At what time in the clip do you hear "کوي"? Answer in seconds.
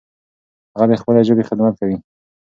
1.79-1.97